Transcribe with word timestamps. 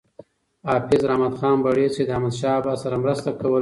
حافظ 0.67 1.01
رحمت 1.09 1.33
خان 1.39 1.55
بړیڅ 1.65 1.93
له 2.05 2.11
احمدشاه 2.15 2.57
بابا 2.65 2.73
سره 2.83 2.95
مرسته 3.03 3.29
کوله. 3.39 3.59